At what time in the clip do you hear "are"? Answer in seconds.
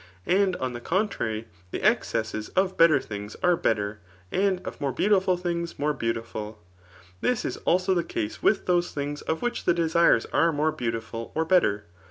3.43-3.55, 10.33-10.51